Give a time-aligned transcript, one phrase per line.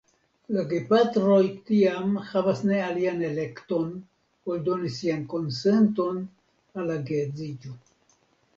[0.55, 3.93] La gepatroj tiam havas ne alian elekton
[4.55, 6.21] ol doni sian konsenton
[6.81, 7.79] al la geedziĝo.